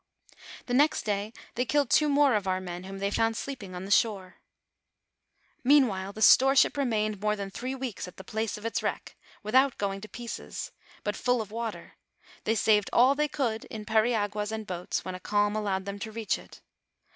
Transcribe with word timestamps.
The 0.65 0.73
next 0.73 1.03
day 1.03 1.31
they 1.53 1.63
killed 1.63 1.91
two 1.91 2.09
more 2.09 2.33
of 2.33 2.47
our 2.47 2.59
men, 2.59 2.85
whom 2.85 2.97
they 2.97 3.11
found 3.11 3.37
sleeping 3.37 3.75
on 3.75 3.85
the 3.85 3.91
shore. 3.91 4.37
■ 4.39 5.45
Meanwhile, 5.63 6.13
the 6.13 6.23
store 6.23 6.55
ship 6.55 6.75
remained 6.75 7.21
more 7.21 7.35
than 7.35 7.51
three 7.51 7.75
weeks 7.75 8.07
at 8.07 8.17
the 8.17 8.23
place 8.23 8.57
of 8.57 8.65
its 8.65 8.81
wreck, 8.81 9.15
without 9.43 9.77
going 9.77 10.01
to 10.01 10.09
pieces, 10.09 10.71
but 11.03 11.15
full 11.15 11.39
of 11.39 11.51
water; 11.51 11.97
they 12.45 12.55
saved 12.55 12.89
all 12.91 13.13
they 13.13 13.27
could 13.27 13.65
in 13.65 13.85
periaguas 13.85 14.51
and 14.51 14.65
boats, 14.65 15.05
when 15.05 15.13
a 15.13 15.19
calm 15.19 15.55
allowed 15.55 15.85
them 15.85 15.99
to 15.99 16.11
reach 16.11 16.39
it. 16.39 16.61